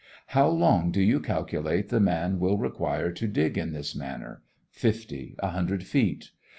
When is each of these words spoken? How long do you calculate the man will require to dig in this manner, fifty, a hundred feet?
How 0.29 0.47
long 0.47 0.89
do 0.89 0.99
you 0.99 1.19
calculate 1.19 1.89
the 1.89 1.99
man 1.99 2.39
will 2.39 2.57
require 2.57 3.11
to 3.11 3.27
dig 3.27 3.55
in 3.55 3.71
this 3.71 3.93
manner, 3.95 4.41
fifty, 4.71 5.35
a 5.37 5.49
hundred 5.49 5.83
feet? 5.83 6.31